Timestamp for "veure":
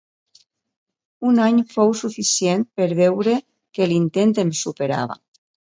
3.03-3.39